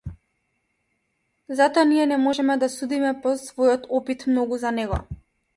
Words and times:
Затоа 1.59 1.83
ние 1.91 2.07
не 2.13 2.17
можеме 2.23 2.57
да 2.65 2.71
судиме 2.79 3.13
по 3.27 3.37
својот 3.45 3.89
опит 4.01 4.29
многу 4.35 4.63
за 4.65 4.77
него. 4.81 5.03